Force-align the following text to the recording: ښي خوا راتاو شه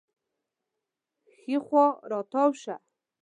ښي 1.39 1.55
خوا 1.65 1.85
راتاو 2.11 2.49
شه 2.61 2.75